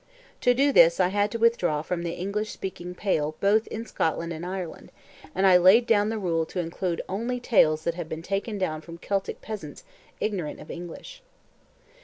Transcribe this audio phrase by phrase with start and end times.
[0.39, 4.33] To do this I had to withdraw from the English speaking Pale both in Scotland
[4.33, 4.91] and Ireland,
[5.35, 8.81] and I laid down the rule to include only tales that have been taken down
[8.81, 9.83] from Celtic peasants
[10.19, 11.21] ignorant of English.